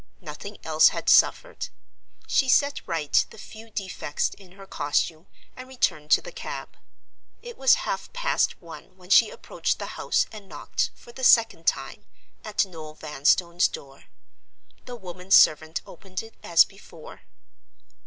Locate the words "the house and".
9.77-10.49